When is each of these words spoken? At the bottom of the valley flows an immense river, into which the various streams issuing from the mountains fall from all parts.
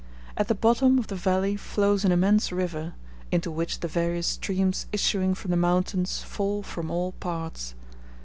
At 0.35 0.47
the 0.47 0.55
bottom 0.55 0.97
of 0.97 1.05
the 1.05 1.15
valley 1.15 1.55
flows 1.55 2.03
an 2.03 2.11
immense 2.11 2.51
river, 2.51 2.95
into 3.31 3.51
which 3.51 3.81
the 3.81 3.87
various 3.87 4.25
streams 4.25 4.87
issuing 4.91 5.35
from 5.35 5.51
the 5.51 5.57
mountains 5.57 6.23
fall 6.23 6.63
from 6.63 6.89
all 6.89 7.11
parts. 7.19 7.75